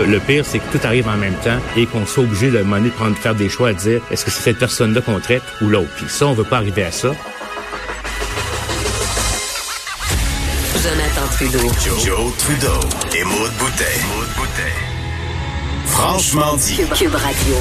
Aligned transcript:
Le 0.00 0.18
pire, 0.20 0.44
c'est 0.44 0.58
que 0.58 0.76
tout 0.76 0.86
arrive 0.86 1.08
en 1.08 1.16
même 1.16 1.34
temps 1.36 1.58
et 1.74 1.86
qu'on 1.86 2.04
soit 2.04 2.22
obligé 2.22 2.50
de, 2.50 2.58
de 2.58 2.90
prendre, 2.90 3.16
faire 3.16 3.34
des 3.34 3.48
choix 3.48 3.70
à 3.70 3.72
dire 3.72 4.02
est-ce 4.10 4.26
que 4.26 4.30
c'est 4.30 4.42
cette 4.42 4.58
personne-là 4.58 5.00
qu'on 5.00 5.18
traite 5.20 5.42
ou 5.62 5.68
l'autre? 5.68 5.90
Puis 5.96 6.06
ça, 6.08 6.26
on 6.26 6.34
veut 6.34 6.44
pas 6.44 6.58
arriver 6.58 6.84
à 6.84 6.92
ça. 6.92 7.12
Jonathan 10.82 11.26
Trudeau. 11.32 11.72
Joe, 11.82 12.04
Joe 12.04 12.36
Trudeau 12.36 12.80
et 13.16 13.24
Maud 13.24 13.52
Boutet. 13.58 14.02
Franchement 15.86 16.56
dit. 16.56 16.76
Cube, 16.76 16.92
Cube 16.92 17.14
Radio. 17.14 17.56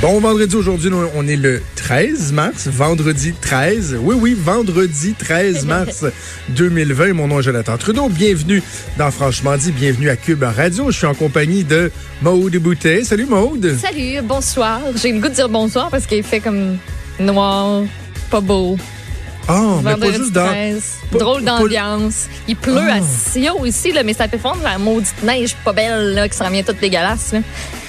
Bon 0.00 0.20
vendredi 0.20 0.54
aujourd'hui, 0.54 0.90
on 1.16 1.26
est 1.26 1.34
le 1.36 1.60
13 1.74 2.32
mars, 2.32 2.68
vendredi 2.68 3.32
13. 3.32 3.96
Oui, 4.00 4.14
oui, 4.20 4.36
vendredi 4.40 5.14
13 5.18 5.64
mars 5.66 6.04
2020. 6.50 7.14
Mon 7.14 7.26
nom 7.26 7.40
est 7.40 7.42
Jonathan 7.42 7.76
Trudeau. 7.76 8.08
Bienvenue 8.08 8.62
dans 8.96 9.10
Franchement 9.10 9.56
dit, 9.56 9.72
bienvenue 9.72 10.08
à 10.08 10.14
Cube 10.14 10.44
Radio. 10.44 10.92
Je 10.92 10.96
suis 10.98 11.06
en 11.06 11.14
compagnie 11.14 11.64
de 11.64 11.90
Maude 12.22 12.54
Boutet. 12.58 13.02
Salut 13.02 13.26
Maude. 13.26 13.76
Salut, 13.76 14.22
bonsoir. 14.22 14.80
J'ai 14.94 15.10
le 15.10 15.18
goût 15.20 15.28
de 15.28 15.34
dire 15.34 15.48
bonsoir 15.48 15.90
parce 15.90 16.06
qu'il 16.06 16.22
fait 16.22 16.40
comme 16.40 16.76
noir, 17.18 17.82
pas 18.30 18.40
beau. 18.40 18.76
Ah, 19.48 19.78
mais 19.78 19.82
pas 19.82 19.90
Vendredi 19.96 20.18
juste 20.18 20.32
dans... 20.32 20.46
13, 20.46 20.82
pas- 21.10 21.18
Drôle 21.18 21.42
d'ambiance. 21.42 22.26
Il 22.46 22.54
pleut 22.54 22.76
Ah. 22.88 22.96
à 22.96 23.00
Sio 23.02 23.66
ici, 23.66 23.90
là, 23.90 24.04
mais 24.04 24.12
ça 24.14 24.28
fait 24.28 24.38
fondre 24.38 24.60
la 24.62 24.78
maudite 24.78 25.20
neige 25.24 25.56
pas 25.64 25.72
belle 25.72 26.14
là, 26.14 26.28
qui 26.28 26.36
s'en 26.36 26.50
vient 26.50 26.62
toute 26.62 26.78
dégueulasse. 26.78 27.32
Là. 27.32 27.40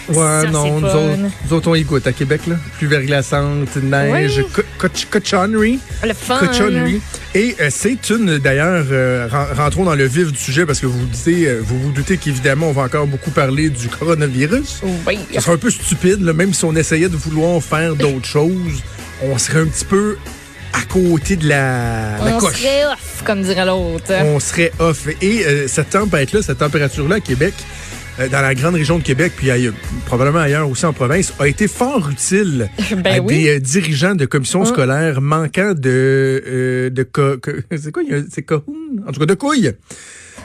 Ouais, 0.10 0.50
non, 0.52 0.80
nous 0.80 0.88
autres, 0.88 1.18
nous 1.46 1.54
autres, 1.54 1.68
on 1.70 1.76
y 1.76 1.84
goûte 1.84 2.08
à 2.08 2.12
Québec, 2.14 2.42
là. 2.48 2.56
Plus 2.78 2.88
verglaçante, 2.88 3.76
neige, 3.78 4.38
Oui. 4.40 4.46
co- 4.54 4.62
coch- 4.78 5.08
cochonnerie. 5.10 5.80
Le 6.04 6.14
fun. 6.14 6.38
cochonnerie. 6.40 7.02
Et 7.36 7.56
euh, 7.62 7.70
c'est 7.70 8.10
une, 8.10 8.38
d'ailleurs, 8.40 8.86
euh, 8.92 9.28
ren- 9.30 9.48
rentrons 9.56 9.84
dans 9.86 9.96
le 9.96 10.06
vif 10.06 10.32
du 10.32 10.38
sujet 10.40 10.66
parce 10.66 10.80
que 10.80 10.86
vous 10.88 11.00
vous 11.00 11.06
doutez, 11.06 11.48
euh, 11.48 11.62
vous 11.64 11.80
vous 11.80 11.92
doutez 11.92 12.18
qu'évidemment, 12.18 12.70
on 12.70 12.74
va 12.74 12.84
encore 12.84 13.08
beaucoup 13.08 13.32
parler 13.32 13.70
du 13.70 13.88
coronavirus. 13.88 14.82
Oui. 15.08 15.20
Ce 15.34 15.42
serait 15.42 15.54
un 15.54 15.58
peu 15.58 15.70
stupide, 15.70 16.22
là, 16.22 16.34
même 16.34 16.54
si 16.54 16.66
on 16.66 16.76
essayait 16.76 17.10
de 17.10 17.18
vouloir 17.18 17.62
faire 17.62 17.96
d'autres 17.96 18.26
choses, 18.28 18.82
on 19.22 19.38
serait 19.38 19.60
un 19.62 19.66
petit 19.68 19.86
peu 19.86 20.18
à 20.74 20.82
côté 20.84 21.36
de 21.36 21.48
la, 21.50 22.18
la 22.24 22.36
On 22.36 22.40
coche. 22.40 22.58
serait 22.58 22.86
off, 22.86 23.24
comme 23.26 23.42
dirait 23.42 23.66
l'autre. 23.66 24.12
On 24.24 24.40
serait 24.40 24.72
off. 24.80 25.08
Et 25.22 25.44
euh, 25.46 25.68
cette 25.68 25.90
tempête-là, 25.92 26.42
cette 26.44 26.60
température-là 26.60 27.16
à 27.16 27.20
Québec, 27.20 27.54
dans 28.28 28.42
la 28.42 28.54
grande 28.56 28.76
région 28.76 28.98
de 28.98 29.04
Québec, 29.04 29.34
puis 29.36 29.50
ailleurs- 29.52 29.74
probablement 30.06 30.40
ailleurs 30.40 30.70
aussi 30.70 30.86
en 30.86 30.94
province, 30.94 31.34
a 31.40 31.48
été 31.48 31.68
fort 31.68 32.10
utile 32.10 32.70
Ben 33.04 33.20
à 33.20 33.20
oui. 33.22 33.44
des 33.44 33.50
euh, 33.56 33.60
dirigeants 33.60 34.16
de 34.16 34.26
commissions 34.26 34.64
Hein? 34.64 34.66
scolaires 34.66 35.22
manquant 35.22 35.74
de... 35.74 36.44
euh, 36.46 36.90
de 36.90 37.08
c'est 37.78 37.92
quoi? 37.92 38.04
C'est 38.30 38.42
cahoon? 38.44 38.64
En 39.08 39.12
tout 39.12 39.20
cas, 39.20 39.26
de 39.26 39.34
couilles. 39.36 39.72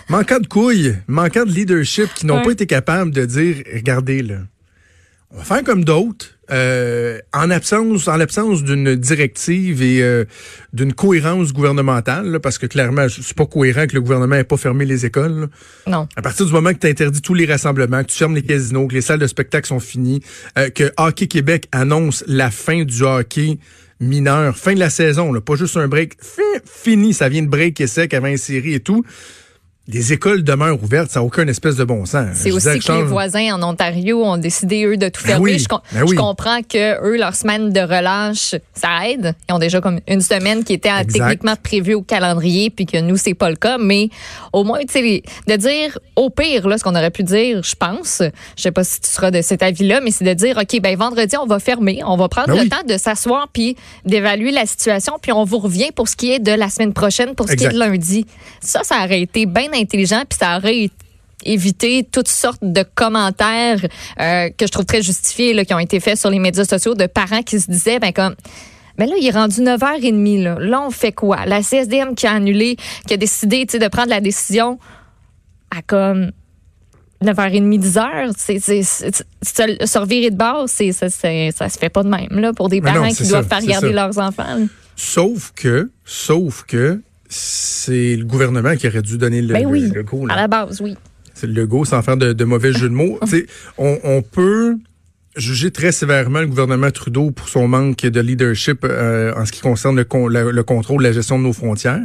Manquant 0.09 0.39
de 0.39 0.47
couilles, 0.47 0.95
manquant 1.09 1.45
de 1.45 1.51
leadership, 1.51 2.13
qui 2.15 2.27
n'ont 2.27 2.37
Ouais. 2.39 2.45
pas 2.45 2.51
été 2.53 2.67
capables 2.67 3.11
de 3.11 3.25
dire, 3.25 3.57
regardez, 3.75 4.23
là, 4.23 4.35
on 5.35 5.39
va 5.39 5.45
faire 5.45 5.65
comme 5.65 5.85
d'autres, 5.85 6.27
euh, 6.51 7.19
en 7.33 7.51
absence, 7.51 8.07
en 8.07 8.17
l'absence 8.17 8.63
d'une 8.63 8.95
directive 8.95 9.83
et 9.83 10.03
euh, 10.03 10.25
d'une 10.73 10.93
cohérence 10.93 11.53
gouvernementale, 11.53 12.27
là, 12.31 12.39
parce 12.39 12.59
que 12.59 12.67
clairement, 12.67 13.07
c'est 13.09 13.35
pas 13.37 13.47
cohérent 13.47 13.87
que 13.87 13.95
le 13.95 14.01
gouvernement 14.01 14.37
n'ait 14.37 14.45
pas 14.45 14.57
fermé 14.57 14.85
les 14.85 15.05
écoles. 15.07 15.41
là. 15.41 15.47
Non. 15.91 16.09
À 16.17 16.23
partir 16.23 16.47
du 16.47 16.53
moment 16.53 16.73
que 16.73 16.79
tu 16.79 16.87
interdis 16.87 17.21
tous 17.23 17.35
les 17.35 17.47
rassemblements, 17.47 18.03
que 18.05 18.11
tu 18.11 18.19
fermes 18.19 18.35
les 18.35 18.43
casinos, 18.43 18.87
que 18.87 18.95
les 18.95 19.01
salles 19.01 19.19
de 19.19 19.27
spectacle 19.27 19.67
sont 19.67 19.81
finies, 19.81 20.21
euh, 20.59 20.71
que 20.71 20.93
Hockey 20.99 21.27
Québec 21.27 21.67
annonce 21.73 22.23
la 22.29 22.51
fin 22.51 22.85
du 22.85 23.03
hockey 23.03 23.59
mineur, 24.01 24.57
fin 24.57 24.75
de 24.75 24.79
la 24.81 24.91
saison, 24.91 25.33
là, 25.33 25.41
pas 25.41 25.57
juste 25.57 25.77
un 25.77 25.89
break, 25.89 26.15
fi- 26.21 26.43
fini, 26.65 27.15
ça 27.15 27.29
vient 27.29 27.43
de 27.43 27.49
break 27.49 27.81
et 27.81 27.87
sec 27.87 28.13
avant 28.13 28.27
une 28.29 28.37
série 28.37 28.75
et 28.75 28.81
tout. 28.81 29.05
Les 29.87 30.15
écoles 30.15 30.43
demeurent 30.43 30.83
ouvertes, 30.83 31.11
ça 31.11 31.21
n'a 31.21 31.27
aucun 31.27 31.47
espèce 31.47 31.77
de 31.77 31.85
bon 31.85 32.07
sens. 32.07 32.29
C'est 32.37 32.51
aussi 32.53 32.79
que 32.79 32.93
les 32.93 33.03
voisins 33.03 33.55
en 33.55 33.63
Ontario 33.63 34.25
ont 34.25 34.39
décidé, 34.39 34.85
eux, 34.87 34.97
de 34.97 35.11
tout 35.11 35.21
Ben 35.23 35.33
fermer. 35.33 35.53
oui, 35.53 35.59
je, 35.59 35.69
com- 35.69 35.81
ben 35.93 36.07
je 36.09 36.15
comprends 36.15 36.63
que 36.63 37.03
eux, 37.07 37.19
leur 37.19 37.35
semaine 37.35 37.71
de 37.71 37.81
relâche, 37.81 38.55
ça 38.73 39.07
aide. 39.11 39.35
Ils 39.47 39.53
ont 39.53 39.59
déjà 39.59 39.83
comme 39.83 40.01
une 40.09 40.23
semaine 40.23 40.65
qui 40.65 40.73
était 40.73 40.89
techniquement 41.05 41.55
prévue 41.63 41.93
au 41.93 42.01
calendrier, 42.01 42.71
puis 42.71 42.87
que 42.87 42.97
nous, 42.99 43.19
c'est 43.19 43.35
pas 43.35 43.51
le 43.51 43.57
cas. 43.57 43.77
Mais 43.77 44.09
au 44.55 44.65
moins, 44.65 44.79
tu 44.91 44.95
de 45.47 45.57
dire, 45.57 45.99
au 46.17 46.31
pire, 46.31 46.67
là, 46.67 46.79
ce 46.79 46.83
qu'on 46.85 46.95
aurait 46.97 47.11
pu 47.11 47.23
dire, 47.23 47.63
je 47.63 47.75
pense, 47.75 48.23
je 48.57 48.63
sais 48.63 48.73
pas 48.73 48.85
si 48.85 49.01
tu 49.03 49.11
seras 49.11 49.31
de 49.31 49.43
cet 49.43 49.63
avis-là, 49.63 50.01
mais 50.03 50.13
c'est 50.13 50.25
de 50.25 50.33
dire, 50.33 50.57
OK, 50.57 50.81
ben 50.81 50.97
vendredi, 50.97 51.37
on 51.37 51.45
va 51.47 51.59
fermer, 51.59 52.01
on 52.07 52.17
va 52.17 52.29
prendre 52.31 52.49
Ben 52.49 52.55
le 52.57 52.61
oui. 52.63 52.69
temps 52.71 52.85
de 52.89 52.97
s'asseoir 52.97 53.49
puis 53.53 53.77
d'évaluer 54.07 54.51
la 54.51 54.65
situation, 54.65 55.19
puis 55.21 55.33
on 55.33 55.45
vous 55.45 55.59
revient 55.59 55.91
pour 55.95 56.09
ce 56.09 56.17
qui 56.17 56.33
est 56.33 56.39
de 56.39 56.53
la 56.53 56.71
semaine 56.71 56.95
prochaine, 56.95 57.35
pour 57.35 57.51
ce 57.51 57.55
qui 57.55 57.65
est 57.67 57.69
de 57.69 57.79
lundi. 57.79 58.25
Ça, 58.63 58.81
ça 58.83 59.05
aurait 59.05 59.21
été 59.21 59.45
bien 59.45 59.69
intelligent, 59.75 60.23
puis 60.29 60.39
ça 60.39 60.57
aurait 60.57 60.91
éviter 61.45 62.07
toutes 62.11 62.29
sortes 62.29 62.63
de 62.63 62.85
commentaires 62.95 63.81
euh, 64.21 64.49
que 64.51 64.67
je 64.67 64.73
trouve 64.73 64.87
très 64.87 65.03
justifiés 65.03 65.53
là, 65.53 65.65
qui 65.65 65.75
ont 65.75 65.79
été 65.79 66.01
faits 66.01 66.19
sur 66.19 66.31
les 66.31 66.39
médias 66.39 66.65
sociaux 66.65 66.95
de 66.95 67.07
parents 67.07 67.43
qui 67.43 67.61
se 67.61 67.71
disaient 67.71 67.99
ben 67.99 68.13
comme 68.13 68.35
ben 68.97 69.09
là, 69.09 69.17
il 69.21 69.27
est 69.27 69.33
rendu 69.33 69.61
9h30. 69.61 70.43
Là. 70.43 70.57
là, 70.61 70.83
on 70.83 70.91
fait 70.91 71.13
quoi? 71.13 71.47
La 71.47 71.63
CSDM 71.63 72.15
qui 72.15 72.27
a 72.29 72.33
annulé, 72.33 72.77
qui 73.09 73.15
a 73.15 73.17
décidé 73.17 73.65
de 73.65 73.89
prendre 73.89 74.09
la 74.09 74.21
décision 74.21 74.79
à 75.77 75.83
comme 75.83 76.31
9h30, 77.25 77.81
10h, 77.81 78.33
c'est, 78.37 78.59
c'est, 78.61 78.83
c'est, 78.83 79.25
se, 79.43 79.99
revirer 79.99 80.31
de 80.31 80.37
base, 80.37 80.71
c'est, 80.71 80.93
ça, 80.93 81.09
ça 81.09 81.69
se 81.69 81.79
fait 81.79 81.89
pas 81.89 82.03
de 82.03 82.09
même 82.09 82.39
là, 82.39 82.53
pour 82.53 82.69
des 82.69 82.81
Mais 82.81 82.93
parents 82.93 83.07
non, 83.07 83.13
qui 83.13 83.27
doivent 83.27 83.49
ça, 83.49 83.57
faire 83.57 83.65
regarder 83.65 83.89
ça. 83.89 83.95
leurs 83.95 84.19
enfants. 84.19 84.57
là. 84.59 84.67
Sauf 84.97 85.53
que, 85.57 85.91
sauf 86.05 86.65
que, 86.65 87.01
c'est 87.37 88.15
le 88.17 88.25
gouvernement 88.25 88.77
qui 88.77 88.87
aurait 88.87 89.03
dû 89.03 89.19
donner 89.19 89.43
le, 89.43 89.53
Ben 89.55 89.67
oui, 89.67 89.91
le 89.93 90.03
go. 90.05 90.25
là. 90.27 90.35
à 90.35 90.37
la 90.37 90.47
base, 90.49 90.81
oui. 90.81 90.95
C'est 91.35 91.49
le 91.49 91.67
go 91.67 91.85
sans 91.85 92.01
faire 92.03 92.17
de, 92.17 92.33
de 92.33 92.45
mauvais 92.45 92.73
jeu 92.73 92.89
de 92.89 92.95
mots. 92.95 93.19
On, 93.79 93.99
on 94.05 94.23
peut 94.23 94.77
juger 95.37 95.73
très 95.73 95.91
sévèrement 95.91 96.41
le 96.41 96.47
gouvernement 96.47 96.93
Trudeau 96.93 97.33
pour 97.33 97.49
son 97.49 97.67
manque 97.67 98.03
de 98.07 98.21
leadership 98.21 98.85
euh, 98.85 99.35
en 99.35 99.45
ce 99.45 99.51
qui 99.51 99.61
concerne 99.63 99.97
le, 99.97 100.05
con- 100.05 100.29
la- 100.29 100.45
le 100.45 100.63
contrôle 100.63 100.99
de 101.03 101.09
la 101.09 101.13
gestion 101.13 101.37
de 101.39 101.43
nos 101.43 101.53
frontières. 101.53 102.01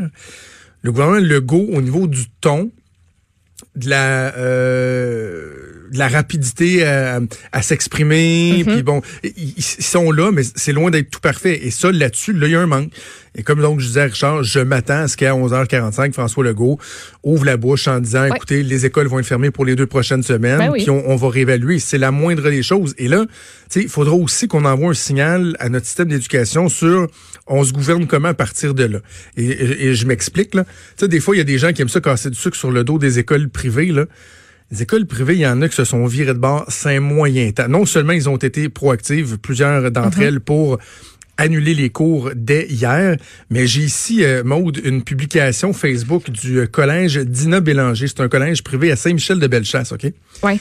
Le 0.82 0.92
gouvernement 0.92 1.20
Legault, 1.20 1.68
au 1.74 1.82
niveau 1.82 2.08
du 2.08 2.26
ton, 2.42 2.72
de 3.76 3.88
la 3.90 4.36
euh, 4.36 5.69
la 5.94 6.08
rapidité 6.08 6.86
à, 6.86 7.20
à 7.52 7.62
s'exprimer 7.62 8.64
puis 8.66 8.84
bon 8.84 9.02
ils, 9.24 9.54
ils 9.58 9.62
sont 9.64 10.12
là 10.12 10.32
mais 10.32 10.44
c'est 10.56 10.74
loin 10.74 10.92
d'être 10.92 11.10
tout 11.10 11.20
parfait. 11.20 11.66
Et 11.66 11.72
ça 11.72 11.92
là-dessus 11.92 12.34
là 12.34 12.48
il 12.48 12.52
y 12.52 12.56
a 12.56 12.62
un 12.62 12.68
manque. 12.68 12.92
Et 13.36 13.44
comme 13.44 13.62
donc 13.62 13.80
je 13.80 13.86
disais 13.88 14.02
à 14.02 14.06
Richard 14.06 14.44
je 14.44 14.60
m'attends 14.60 15.02
à 15.04 15.08
ce 15.08 15.16
qu'à 15.18 15.32
11h45 15.34 16.14
François 16.14 16.44
Legault 16.44 16.80
ouvre 17.24 17.46
la 17.46 17.58
bouche 17.58 17.88
en 17.88 18.00
disant 18.00 18.24
Ouais. 18.24 18.36
écoutez 18.36 18.64
les 18.64 18.86
écoles 18.86 19.08
vont 19.08 19.20
être 19.20 19.26
fermées 19.26 19.52
pour 19.52 19.66
les 19.66 19.76
deux 19.76 19.86
prochaines 19.88 20.24
semaines 20.24 20.58
Ben 20.58 20.70
oui. 20.72 20.80
puis 20.82 20.90
on, 20.90 21.10
on 21.10 21.16
va 21.16 21.30
réévaluer. 21.30 21.80
C'est 21.80 21.98
la 21.98 22.12
moindre 22.12 22.50
des 22.50 22.64
choses. 22.64 22.94
Et 22.98 23.08
là 23.08 23.26
tu 23.70 23.80
sais 23.80 23.82
il 23.84 23.90
faudra 23.90 24.16
aussi 24.16 24.48
qu'on 24.48 24.66
envoie 24.66 24.92
un 24.92 24.96
signal 24.96 25.56
à 25.60 25.70
notre 25.70 25.86
système 25.86 26.08
d'éducation 26.10 26.70
sur 26.70 27.08
on 27.48 27.64
se 27.64 27.72
gouverne 27.74 28.08
comment 28.08 28.28
à 28.30 28.34
partir 28.34 28.74
de 28.74 28.84
là. 28.86 29.00
Et, 29.38 29.46
et- 29.46 29.86
et 29.88 29.94
je 29.96 30.06
m'explique 30.06 30.54
là. 30.56 30.64
Tu 30.66 30.72
sais 31.06 31.08
des 31.08 31.20
fois 31.20 31.36
il 31.36 31.40
y 31.40 31.42
a 31.42 31.46
des 31.46 31.58
gens 31.58 31.72
qui 31.72 31.82
aiment 31.82 31.90
ça 31.90 32.02
casser 32.02 32.30
du 32.30 32.38
sucre 32.38 32.58
sur 32.58 32.72
le 32.72 32.84
dos 32.84 32.98
des 32.98 33.20
écoles 33.20 33.50
privées 33.50 33.92
là 33.92 34.06
les 34.72 34.84
écoles 34.84 35.06
privées, 35.06 35.36
il 35.36 35.42
y 35.42 35.48
en 35.48 35.62
a 35.62 35.70
qui 35.70 35.76
se 35.76 35.84
sont 35.84 36.06
virées 36.06 36.34
de 36.34 36.40
bord 36.40 36.66
c'est 36.68 37.00
moyen 37.00 37.52
temps. 37.52 37.68
Non 37.68 37.86
seulement 37.86 38.14
ils 38.14 38.30
ont 38.30 38.38
été 38.38 38.70
proactives, 38.70 39.38
plusieurs 39.38 39.92
d'entre 39.92 40.22
elles, 40.22 40.40
pour 40.40 40.78
annuler 41.38 41.74
les 41.74 41.90
cours 41.90 42.32
dès 42.36 42.68
hier, 42.68 43.16
mais 43.50 43.66
j'ai 43.66 43.82
ici, 43.82 44.24
euh, 44.24 44.44
Maude, 44.44 44.80
une 44.84 45.04
publication 45.04 45.72
Facebook 45.72 46.30
du 46.30 46.60
euh, 46.60 46.68
collège 46.68 47.18
Dina 47.18 47.62
Bélanger. 47.62 48.08
C'est 48.08 48.20
un 48.20 48.28
collège 48.28 48.62
privé 48.62 48.92
à 48.92 48.98
Saint-Michel-de-Bellechasse, 48.98 49.94
OK? 49.94 50.12
Ouais. 50.44 50.60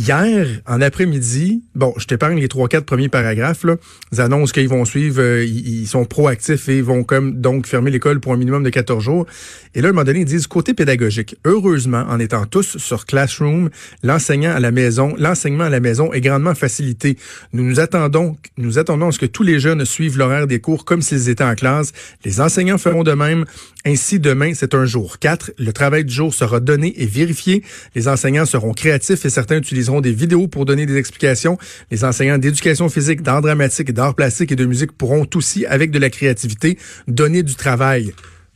Hier, 0.00 0.46
en 0.66 0.80
après-midi, 0.80 1.62
bon, 1.74 1.92
je 1.98 2.06
t'épargne 2.06 2.40
les 2.40 2.48
trois, 2.48 2.68
quatre 2.68 2.86
premiers 2.86 3.10
paragraphes, 3.10 3.64
là. 3.64 3.76
Ils 4.12 4.22
annoncent 4.22 4.50
qu'ils 4.50 4.66
vont 4.66 4.86
suivre, 4.86 5.20
euh, 5.20 5.44
ils, 5.44 5.86
sont 5.86 6.06
proactifs 6.06 6.70
et 6.70 6.78
ils 6.78 6.82
vont 6.82 7.04
comme 7.04 7.38
donc 7.38 7.66
fermer 7.66 7.90
l'école 7.90 8.18
pour 8.18 8.32
un 8.32 8.38
minimum 8.38 8.62
de 8.62 8.70
14 8.70 9.04
jours. 9.04 9.26
Et 9.74 9.82
là, 9.82 9.88
à 9.88 9.90
un 9.90 9.92
moment 9.92 10.04
donné, 10.04 10.20
ils 10.20 10.24
disent 10.24 10.46
côté 10.46 10.72
pédagogique. 10.72 11.36
Heureusement, 11.44 12.06
en 12.08 12.18
étant 12.18 12.46
tous 12.46 12.78
sur 12.78 13.04
Classroom, 13.04 13.68
l'enseignant 14.02 14.52
à 14.52 14.60
la 14.60 14.70
maison, 14.70 15.14
l'enseignement 15.18 15.64
à 15.64 15.68
la 15.68 15.80
maison 15.80 16.14
est 16.14 16.22
grandement 16.22 16.54
facilité. 16.54 17.18
Nous 17.52 17.62
nous 17.62 17.78
attendons, 17.78 18.38
nous 18.56 18.78
attendons 18.78 19.08
à 19.08 19.12
ce 19.12 19.18
que 19.18 19.26
tous 19.26 19.42
les 19.42 19.60
jeunes 19.60 19.84
suivent 19.84 20.16
l'horaire 20.16 20.46
des 20.46 20.60
cours 20.60 20.86
comme 20.86 21.02
s'ils 21.02 21.28
étaient 21.28 21.44
en 21.44 21.54
classe. 21.54 21.92
Les 22.24 22.40
enseignants 22.40 22.78
feront 22.78 23.02
de 23.02 23.12
même. 23.12 23.44
Ainsi, 23.86 24.20
demain, 24.20 24.52
c'est 24.54 24.74
un 24.74 24.84
jour. 24.84 25.18
4. 25.18 25.52
Le 25.58 25.72
travail 25.72 26.04
du 26.04 26.12
jour 26.12 26.34
sera 26.34 26.60
donné 26.60 26.92
et 27.00 27.06
vérifié. 27.06 27.62
Les 27.94 28.08
enseignants 28.08 28.44
seront 28.44 28.74
créatifs 28.74 29.24
et 29.24 29.30
certains 29.30 29.56
utiliseront 29.56 30.02
des 30.02 30.12
vidéos 30.12 30.48
pour 30.48 30.66
donner 30.66 30.84
des 30.84 30.96
explications. 30.96 31.56
Les 31.90 32.04
enseignants 32.04 32.36
d'éducation 32.36 32.88
physique, 32.90 33.22
d'art 33.22 33.40
dramatique, 33.40 33.92
d'art 33.92 34.14
plastique 34.14 34.52
et 34.52 34.56
de 34.56 34.66
musique 34.66 34.92
pourront 34.92 35.26
aussi, 35.34 35.64
avec 35.64 35.90
de 35.90 35.98
la 35.98 36.10
créativité, 36.10 36.78
donner 37.08 37.42
du 37.42 37.54
travail. 37.54 38.12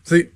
Tu 0.06 0.16
sais, 0.16 0.30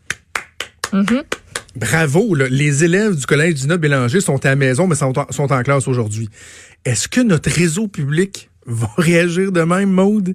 Bravo, 1.76 2.35
là. 2.35 2.46
les 2.49 2.82
élèves 2.82 3.14
du 3.14 3.26
collège 3.26 3.55
Dina 3.55 3.76
Bélanger 3.76 4.20
sont 4.20 4.44
à 4.44 4.49
la 4.49 4.56
maison, 4.56 4.87
mais 4.87 4.94
sont 4.94 5.19
en, 5.19 5.31
sont 5.31 5.52
en 5.52 5.62
classe 5.62 5.87
aujourd'hui. 5.87 6.29
Est-ce 6.85 7.08
que 7.08 7.20
notre 7.20 7.50
réseau 7.50 7.88
public 7.88 8.49
va 8.67 8.90
réagir 8.96 9.52
de 9.52 9.61
même, 9.61 9.90
Maude? 9.90 10.35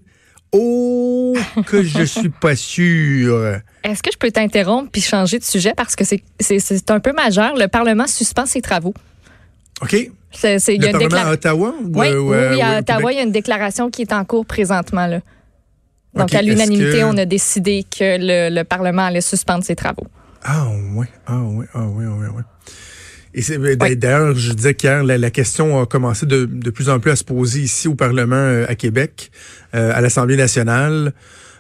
Oh, 0.54 1.34
que 1.66 1.82
je 1.84 2.04
suis 2.04 2.30
pas 2.30 2.56
sûr. 2.56 3.60
Est-ce 3.84 4.04
que 4.04 4.12
je 4.14 4.18
peux 4.18 4.30
t'interrompre 4.32 4.90
puis 4.92 5.02
changer 5.02 5.40
de 5.40 5.44
sujet? 5.44 5.74
Parce 5.76 5.96
que 5.96 6.04
c'est- 6.06 6.92
un 6.92 7.00
peu 7.00 7.12
majeur. 7.12 7.56
Le 7.56 7.68
Parlement 7.68 8.06
suspend 8.08 8.46
ses 8.46 8.62
travaux. 8.62 8.94
OK? 9.82 10.12
C'est- 10.32 10.60
c'est- 10.60 10.76
y 10.76 10.80
Le 10.80 10.86
a 10.86 10.92
une 10.92 10.94
Parlement 10.94 11.16
décla- 11.18 11.28
à 11.28 11.32
Ottawa? 11.34 11.74
ou, 11.82 11.92
Oui, 12.00 12.08
euh, 12.08 12.20
oui, 12.20 12.36
euh, 12.36 12.54
oui, 12.54 12.62
à 12.62 12.80
Ottawa, 12.80 13.12
il 13.12 13.16
y 13.18 13.20
a 13.20 13.24
une 13.24 13.32
déclaration 13.32 13.90
qui 13.90 14.04
est 14.04 14.14
en 14.14 14.24
cours 14.26 14.46
présentement. 14.46 15.08
Là. 15.08 15.20
Donc, 16.16 16.34
à 16.34 16.42
l'unanimité, 16.44 17.00
que- 17.00 17.04
on 17.06 17.18
a 17.18 17.26
décidé 17.26 17.84
que 17.90 18.18
le, 18.20 18.54
le 18.56 18.64
Parlement 18.64 19.06
allait 19.06 19.22
suspendre 19.22 19.64
ses 19.64 19.76
travaux. 19.76 20.06
Ah 20.44 20.68
oui, 20.94 21.08
ah 21.26 21.38
oui, 21.44 21.66
ah 21.74 21.80
oui, 21.88 22.06
ah 22.08 22.12
oui, 22.16 22.26
ah 22.30 22.34
oui. 22.36 22.44
Et 23.36 23.42
c'est 23.42 23.58
d'ailleurs, 23.96 24.36
je 24.36 24.54
disais 24.54 24.74
qu'hier, 24.76 25.04
la, 25.04 25.18
la 25.18 25.32
question 25.32 25.82
a 25.82 25.86
commencé 25.88 26.26
de, 26.28 26.46
de 26.46 26.70
plus 26.70 26.90
en 26.90 27.00
plus 27.00 27.12
à 27.12 27.16
se 27.16 27.24
poser 27.24 27.62
ici 27.62 27.88
au 27.88 27.96
Parlement 27.96 28.36
euh, 28.36 28.66
à 28.70 28.76
Québec, 28.76 29.32
euh, 29.74 29.92
à 29.94 30.02
l'Assemblée 30.02 30.38
nationale. 30.38 31.14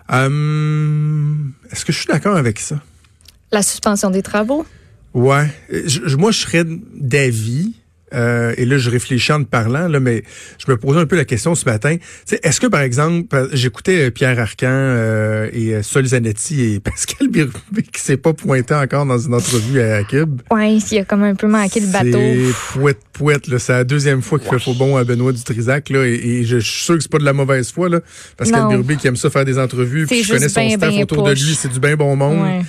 Hum, 0.09 1.53
Est-ce 1.71 1.85
que 1.85 1.91
je 1.91 1.97
suis 1.99 2.07
d'accord 2.07 2.35
avec 2.37 2.59
ça? 2.59 2.81
La 3.51 3.61
suspension 3.61 4.09
des 4.09 4.21
travaux? 4.21 4.65
Ouais. 5.13 5.47
Je- 5.71 6.15
moi, 6.15 6.31
je 6.31 6.39
serais 6.39 6.63
d'avis. 6.95 7.73
Euh, 8.13 8.54
et 8.57 8.65
là, 8.65 8.77
je 8.77 8.89
réfléchis 8.89 9.31
en 9.31 9.44
te 9.44 9.50
parlant, 9.50 9.88
là, 9.88 10.00
mais 10.00 10.24
je 10.63 10.71
me 10.71 10.77
posais 10.77 11.00
un 11.00 11.06
peu 11.06 11.15
la 11.15 11.25
question 11.25 11.56
ce 11.56 11.65
matin. 11.65 11.95
Tu 11.98 12.04
sais, 12.25 12.39
Est-ce 12.44 12.60
que, 12.60 12.68
par 12.68 12.81
exemple, 12.81 13.50
j'écoutais 13.54 14.07
euh, 14.07 14.12
Pierre 14.12 14.39
Arcan 14.39 14.68
euh, 14.69 15.50
et 15.54 15.81
Sol 15.83 16.06
Zanetti 16.06 16.62
et 16.62 16.80
Pascal 16.83 17.27
Birubé 17.27 17.83
qui 17.92 18.01
s'est 18.01 18.18
pas 18.18 18.33
pointé 18.33 18.74
encore 18.74 19.06
dans 19.06 19.18
une 19.19 19.33
entrevue 19.33 19.81
à 19.81 20.04
Cube? 20.04 20.42
Oui, 20.51 20.83
il 20.92 21.00
a 21.00 21.06
comme 21.06 21.24
un 21.24 21.36
peu 21.36 21.48
manqué 21.48 21.80
le 21.80 21.88
bateau. 21.88 22.19
C'est 22.19 22.80
pouette 22.80 23.00
pouette 23.13 23.48
là, 23.48 23.60
c'est 23.60 23.74
la 23.74 23.83
deuxième 23.83 24.24
fois 24.24 24.39
qu'il 24.39 24.50
fait 24.50 24.60
faux 24.60 24.74
bon 24.74 24.98
à 24.98 25.04
Benoît 25.04 25.31
Dutrisac 25.31 25.92
là 25.92 26.04
et, 26.04 26.13
et 26.13 26.44
je 26.45 26.57
suis 26.57 26.83
sûr 26.83 26.95
que 26.95 27.01
c'est 27.01 27.12
pas 27.12 27.19
de 27.19 27.25
la 27.25 27.33
mauvaise 27.33 27.71
foi 27.71 27.88
là 27.88 28.00
Pascal. 28.38 28.69
Birubé 28.69 28.95
qui 28.95 29.06
aime 29.06 29.15
ça 29.15 29.30
faire 29.30 29.45
des 29.45 29.60
entrevues 29.60 30.07
puis 30.07 30.24
je 30.24 30.33
connais 30.33 30.50
son 30.50 30.62
ben, 30.62 30.69
staff 30.77 30.89
ben 30.89 31.04
autour 31.04 31.24
de 31.24 31.31
lui, 31.31 31.56
c'est 31.56 31.71
du 31.71 31.80
bien 31.80 31.95
bon 31.95 32.15
monde. 32.15 32.42
Ouais. 32.42 32.62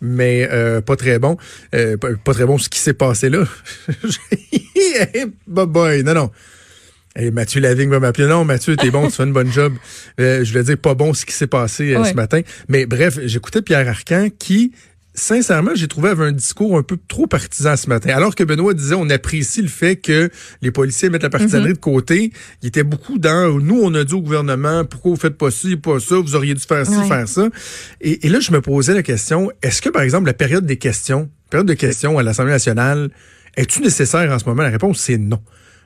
Mais 0.00 0.48
euh, 0.50 0.80
pas 0.80 0.96
très 0.96 1.18
bon. 1.18 1.36
Euh, 1.74 1.96
pas, 1.96 2.08
pas 2.22 2.32
très 2.34 2.44
bon 2.46 2.58
ce 2.58 2.68
qui 2.68 2.78
s'est 2.78 2.94
passé 2.94 3.28
là. 3.30 3.44
bye 5.46 5.66
bye. 5.66 6.02
Non, 6.04 6.14
non. 6.14 6.30
Hey, 7.16 7.30
Mathieu 7.32 7.60
Lavigne 7.60 7.90
va 7.90 7.98
m'appeler. 7.98 8.28
Non, 8.28 8.44
Mathieu, 8.44 8.76
t'es 8.76 8.90
bon, 8.90 9.06
tu 9.08 9.12
fais 9.14 9.24
une 9.24 9.32
bonne 9.32 9.50
job. 9.50 9.74
Euh, 10.20 10.44
je 10.44 10.52
voulais 10.52 10.62
dire 10.64 10.78
pas 10.78 10.94
bon 10.94 11.14
ce 11.14 11.26
qui 11.26 11.32
s'est 11.32 11.46
passé 11.48 11.92
euh, 11.94 12.00
Ouais. 12.02 12.10
ce 12.10 12.14
matin. 12.14 12.42
Mais 12.68 12.86
bref, 12.86 13.18
j'écoutais 13.24 13.60
Pierre 13.62 13.88
Arcan 13.88 14.28
qui, 14.38 14.72
sincèrement, 15.18 15.72
j'ai 15.74 15.88
trouvé 15.88 16.08
avait 16.10 16.24
un 16.24 16.32
discours 16.32 16.78
un 16.78 16.82
peu 16.82 16.96
trop 17.08 17.26
partisan 17.26 17.76
ce 17.76 17.88
matin. 17.88 18.10
Alors 18.14 18.34
que 18.34 18.44
Benoît 18.44 18.72
disait 18.74 18.94
on 18.94 19.10
apprécie 19.10 19.60
le 19.60 19.68
fait 19.68 19.96
que 19.96 20.30
les 20.62 20.70
policiers 20.70 21.10
mettent 21.10 21.22
la 21.24 21.30
partisanerie 21.30 21.72
de 21.74 21.78
côté. 21.78 22.32
Il 22.62 22.68
était 22.68 22.84
beaucoup 22.84 23.18
dans 23.18 23.58
nous, 23.60 23.80
on 23.82 23.92
a 23.94 24.04
dit 24.04 24.14
au 24.14 24.22
gouvernement 24.22 24.84
pourquoi 24.84 25.10
vous 25.12 25.16
faites 25.16 25.36
pas 25.36 25.50
ci, 25.50 25.76
pas 25.76 26.00
ça, 26.00 26.16
vous 26.16 26.34
auriez 26.36 26.54
dû 26.54 26.60
faire 26.60 26.86
ci, 26.86 26.96
Ouais. 26.96 27.06
faire 27.08 27.28
ça. 27.28 27.48
Et, 28.00 28.26
et 28.26 28.28
là, 28.30 28.40
je 28.40 28.52
me 28.52 28.60
posais 28.60 28.94
la 28.94 29.02
question 29.02 29.50
est-ce 29.62 29.82
que, 29.82 29.88
par 29.90 30.02
exemple, 30.02 30.26
la 30.26 30.34
période 30.34 30.64
des 30.66 30.76
questions, 30.78 31.28
période 31.50 31.66
de 31.68 31.74
questions 31.74 32.18
à 32.18 32.22
l'Assemblée 32.22 32.52
nationale, 32.52 33.10
est-tu 33.56 33.80
nécessaire 33.82 34.30
en 34.32 34.38
ce 34.38 34.44
moment? 34.44 34.62
La 34.62 34.70
réponse, 34.70 35.00
c'est 35.00 35.18
non. 35.18 35.40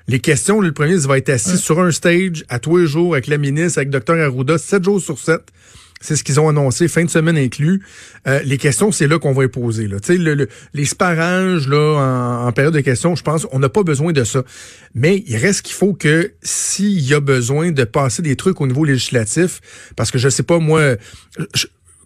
Les 0.08 0.18
questions, 0.18 0.60
le 0.60 0.72
premier 0.72 0.90
ministre 0.90 1.08
va 1.08 1.16
être 1.18 1.28
assis 1.30 1.56
sur 1.58 1.80
un 1.80 1.90
stage 1.92 2.44
à 2.48 2.58
tous 2.58 2.76
les 2.76 2.86
jours 2.86 3.14
avec 3.14 3.28
la 3.28 3.38
ministre, 3.38 3.78
avec 3.78 3.88
Dr 3.90 4.14
Arruda, 4.14 4.58
7 4.58 4.84
jours 4.84 5.00
sur 5.00 5.18
7. 5.18 5.40
C'est 6.02 6.16
ce 6.16 6.22
qu'ils 6.24 6.38
ont 6.38 6.48
annoncé, 6.50 6.88
fin 6.88 7.04
de 7.04 7.10
semaine 7.10 7.38
inclus. 7.38 7.80
Euh, 8.26 8.40
les 8.44 8.58
questions, 8.58 8.92
c'est 8.92 9.06
là 9.08 9.18
qu'on 9.18 9.32
va 9.32 9.42
les 9.44 9.48
poser. 9.48 9.88
Là. 9.88 9.96
Le- 10.08 10.34
le- 10.34 10.48
les 10.74 10.84
sparages 10.84 11.66
là, 11.68 12.44
en, 12.46 12.52
période 12.52 12.74
de 12.74 12.80
questions, 12.80 13.14
je 13.16 13.22
pense, 13.22 13.46
on 13.52 13.58
n'a 13.60 13.70
pas 13.70 13.82
besoin 13.84 14.12
de 14.12 14.24
ça. 14.24 14.42
Mais 14.94 15.24
il 15.26 15.36
reste 15.36 15.62
qu'il 15.62 15.74
faut 15.74 15.94
que 15.94 16.32
s'il 16.42 17.00
y 17.00 17.14
a 17.14 17.20
besoin 17.20 17.70
de 17.70 17.84
passer 17.84 18.20
des 18.20 18.36
trucs 18.36 18.60
au 18.60 18.66
niveau 18.66 18.84
législatif, 18.84 19.60
parce 19.96 20.10
que 20.10 20.18
je 20.18 20.28
sais 20.28 20.42
pas, 20.42 20.58
moi, 20.58 20.96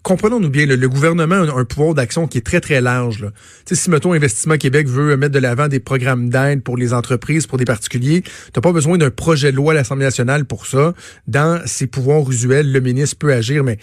comprenons-nous 0.06 0.50
bien, 0.50 0.66
le, 0.66 0.76
le 0.76 0.88
gouvernement 0.88 1.34
a 1.34 1.58
un 1.60 1.64
pouvoir 1.64 1.92
d'action 1.92 2.28
qui 2.28 2.38
est 2.38 2.46
très, 2.46 2.60
très 2.60 2.80
large. 2.80 3.22
Là. 3.22 3.30
Si, 3.70 3.90
mettons, 3.90 4.12
Investissement 4.12 4.56
Québec 4.56 4.86
veut 4.86 5.16
mettre 5.16 5.34
de 5.34 5.40
l'avant 5.40 5.66
des 5.66 5.80
programmes 5.80 6.30
d'aide 6.30 6.62
pour 6.62 6.76
les 6.76 6.94
entreprises, 6.94 7.48
pour 7.48 7.58
des 7.58 7.64
particuliers, 7.64 8.22
tu 8.54 8.60
pas 8.60 8.70
besoin 8.70 8.98
d'un 8.98 9.10
projet 9.10 9.50
de 9.50 9.56
loi 9.56 9.72
à 9.72 9.74
l'Assemblée 9.74 10.04
nationale 10.04 10.44
pour 10.44 10.66
ça. 10.66 10.94
Dans 11.26 11.60
ses 11.66 11.88
pouvoirs 11.88 12.30
usuels, 12.30 12.70
le 12.70 12.80
ministre 12.80 13.16
peut 13.18 13.32
agir, 13.32 13.64
mais 13.64 13.78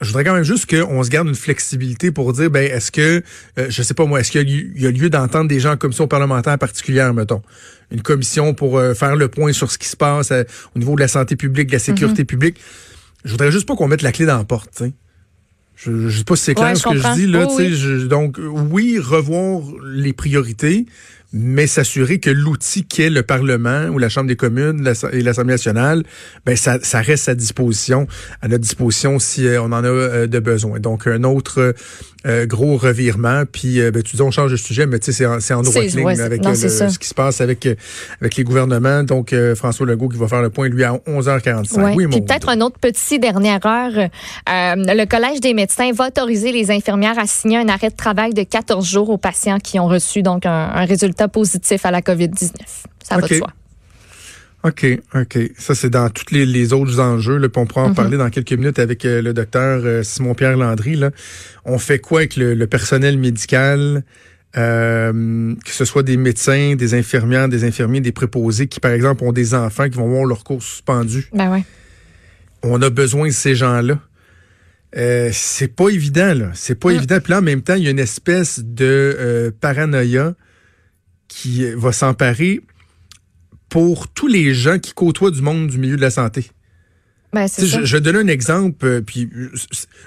je 0.00 0.06
voudrais 0.06 0.22
quand 0.22 0.34
même 0.34 0.44
juste 0.44 0.70
qu'on 0.70 1.02
se 1.02 1.10
garde 1.10 1.26
une 1.26 1.34
flexibilité 1.34 2.12
pour 2.12 2.32
dire, 2.32 2.50
ben, 2.50 2.70
est-ce 2.70 2.92
que, 2.92 3.22
euh, 3.58 3.66
je 3.68 3.82
sais 3.82 3.94
pas 3.94 4.04
moi, 4.04 4.20
est-ce 4.20 4.30
qu'il 4.30 4.42
y 4.42 4.44
a 4.44 4.56
lieu- 4.56 4.70
il 4.76 4.82
y 4.82 4.86
a 4.86 4.92
lieu 4.92 5.10
d'entendre 5.10 5.48
des 5.48 5.58
gens 5.58 5.72
en 5.72 5.76
commission 5.76 6.06
parlementaire 6.06 6.56
particulière, 6.56 7.12
mettons? 7.14 7.42
Une 7.90 8.02
commission 8.02 8.54
pour 8.54 8.78
euh, 8.78 8.94
faire 8.94 9.16
le 9.16 9.26
point 9.26 9.52
sur 9.52 9.72
ce 9.72 9.78
qui 9.78 9.88
se 9.88 9.96
passe 9.96 10.30
euh, 10.30 10.44
au 10.76 10.78
niveau 10.78 10.94
de 10.94 11.00
la 11.00 11.08
santé 11.08 11.34
publique, 11.34 11.66
de 11.66 11.72
la 11.72 11.78
sécurité 11.80 12.24
publique. 12.24 12.60
Je 13.24 13.32
voudrais 13.32 13.50
juste 13.50 13.66
pas 13.66 13.74
qu'on 13.74 13.88
mette 13.88 14.02
la 14.02 14.12
clé 14.12 14.24
dans 14.24 14.38
la 14.38 14.44
porte. 14.44 14.82
Je, 15.76 16.08
je 16.08 16.18
sais 16.18 16.24
pas 16.24 16.36
si 16.36 16.44
c'est 16.44 16.54
clair 16.54 16.68
Ouais, 16.68 16.74
ce 16.76 16.84
que 16.88 16.96
je 16.96 17.14
dis 17.14 17.26
là. 17.26 17.46
Oh, 17.48 17.54
oui. 17.58 17.74
je- 17.74 18.06
donc 18.06 18.38
oui, 18.70 18.98
revoir 18.98 19.60
les 19.86 20.12
priorités, 20.12 20.86
mais 21.32 21.66
s'assurer 21.66 22.20
que 22.20 22.30
l'outil 22.30 22.84
qu'est 22.84 23.10
le 23.10 23.22
Parlement 23.24 23.86
ou 23.88 23.98
la 23.98 24.08
Chambre 24.08 24.28
des 24.28 24.36
communes 24.36 24.88
et 25.12 25.20
l'Assemblée 25.22 25.54
nationale, 25.54 26.04
ben 26.46 26.56
ça, 26.56 26.78
ça 26.82 27.00
reste 27.00 27.28
à 27.28 27.34
disposition, 27.34 28.06
à 28.40 28.46
notre 28.48 28.62
disposition 28.62 29.18
si 29.18 29.46
euh, 29.46 29.60
on 29.60 29.72
en 29.72 29.82
a 29.82 29.88
euh, 29.88 30.26
de 30.28 30.38
besoin. 30.38 30.78
Donc 30.78 31.08
un 31.08 31.24
autre 31.24 31.74
euh, 32.26 32.46
gros 32.46 32.76
revirement. 32.76 33.44
Puis 33.50 33.80
euh, 33.80 33.90
ben, 33.90 34.02
tu 34.02 34.16
dis 34.16 34.22
on 34.22 34.30
change 34.30 34.50
de 34.52 34.56
sujet, 34.56 34.86
mais 34.86 34.98
tu 34.98 35.06
sais 35.06 35.12
c'est 35.12 35.26
en, 35.26 35.40
c'est 35.40 35.54
en 35.54 35.62
droite 35.62 35.84
ligne 35.84 36.04
ouais, 36.04 36.20
avec 36.20 36.42
non, 36.42 36.50
euh, 36.50 36.52
le- 36.62 36.90
ce 36.90 36.98
qui 36.98 37.08
se 37.08 37.14
passe 37.14 37.40
avec 37.40 37.66
euh, 37.66 37.74
avec 38.20 38.36
les 38.36 38.44
gouvernements. 38.44 39.02
Donc 39.02 39.32
euh, 39.32 39.54
François 39.54 39.86
Legault 39.86 40.08
qui 40.08 40.18
va 40.18 40.28
faire 40.28 40.42
le 40.42 40.50
point 40.50 40.68
lui 40.68 40.84
à 40.84 40.92
11h45. 41.06 41.74
Ouais. 41.80 41.94
Oui, 41.94 42.06
Puis 42.08 42.20
mon 42.20 42.24
peut-être 42.26 42.48
un 42.48 42.60
autre 42.60 42.78
petit 42.78 43.18
dernière 43.18 43.64
heure. 43.66 43.92
Euh, 43.96 44.06
le 44.76 45.04
Collège 45.06 45.40
des 45.40 45.54
médecins 45.54 45.90
va 45.92 46.08
autoriser 46.08 46.52
les 46.52 46.70
infirmières 46.70 47.18
à 47.18 47.26
signer 47.26 47.58
un 47.58 47.68
arrêt 47.68 47.90
de 47.90 47.96
travail 47.96 48.32
de 48.34 48.42
14 48.42 48.86
jours 48.86 49.10
aux 49.10 49.18
patients 49.18 49.58
qui 49.58 49.78
ont 49.78 49.86
reçu 49.86 50.22
donc 50.22 50.46
un, 50.46 50.50
un 50.74 50.84
résultat 50.84 51.28
positif 51.28 51.84
à 51.84 51.90
la 51.90 52.00
COVID-19. 52.00 52.50
Ça 53.02 53.16
va 53.16 53.20
de 53.26 53.34
soi. 53.34 53.48
OK, 54.64 54.86
OK. 55.14 55.38
Ça, 55.58 55.74
c'est 55.74 55.90
dans 55.90 56.08
tous 56.08 56.32
les, 56.34 56.46
les 56.46 56.72
autres 56.72 56.98
enjeux. 56.98 57.36
Là, 57.36 57.48
puis 57.50 57.60
on 57.60 57.66
pourra 57.66 57.84
en 57.84 57.92
parler 57.94 58.16
dans 58.16 58.30
quelques 58.30 58.52
minutes 58.52 58.78
avec 58.78 59.04
euh, 59.04 59.20
le 59.20 59.34
docteur 59.34 59.82
euh, 59.84 60.02
Simon-Pierre 60.02 60.56
Landry. 60.56 60.96
Là. 60.96 61.10
On 61.66 61.78
fait 61.78 61.98
quoi 61.98 62.20
avec 62.20 62.36
le, 62.36 62.54
le 62.54 62.66
personnel 62.66 63.18
médical, 63.18 64.04
euh, 64.56 65.54
que 65.64 65.70
ce 65.70 65.84
soit 65.84 66.02
des 66.02 66.16
médecins, 66.16 66.76
des 66.76 66.94
infirmières, 66.94 67.48
des 67.48 67.64
infirmiers, 67.64 68.00
des 68.00 68.12
préposés 68.12 68.66
qui, 68.66 68.80
par 68.80 68.92
exemple, 68.92 69.22
ont 69.24 69.32
des 69.32 69.52
enfants 69.52 69.88
qui 69.88 69.96
vont 69.98 70.06
avoir 70.06 70.24
leur 70.24 70.44
cours 70.44 70.62
suspendu? 70.62 71.28
Ben 71.34 71.50
ouais. 71.52 71.64
On 72.62 72.80
a 72.80 72.88
besoin 72.88 73.26
de 73.28 73.32
ces 73.32 73.54
gens-là. 73.54 74.00
Euh, 74.96 75.28
c'est 75.32 75.74
pas 75.74 75.88
évident, 75.90 76.32
là. 76.32 76.50
C'est 76.54 76.78
pas 76.78 76.88
Mm. 76.90 76.96
évident. 76.96 77.18
Puis 77.22 77.30
là, 77.32 77.38
en 77.40 77.42
même 77.42 77.60
temps, 77.62 77.74
il 77.74 77.82
y 77.82 77.88
a 77.88 77.90
une 77.90 77.98
espèce 77.98 78.60
de 78.64 78.86
euh, 79.18 79.50
paranoïa 79.60 80.34
qui 81.28 81.70
va 81.74 81.92
s'emparer 81.92 82.60
pour 83.68 84.08
tous 84.08 84.28
les 84.28 84.54
gens 84.54 84.78
qui 84.78 84.92
côtoient 84.92 85.30
du 85.30 85.42
monde 85.42 85.68
du 85.68 85.78
milieu 85.78 85.96
de 85.96 86.00
la 86.00 86.10
santé. 86.10 86.50
Ben, 87.32 87.48
ça. 87.48 87.64
Je, 87.66 87.84
je 87.84 87.96
vais 87.96 88.00
donner 88.00 88.20
un 88.20 88.28
exemple, 88.28 88.86
euh, 88.86 89.00
puis 89.00 89.28
euh, 89.34 89.50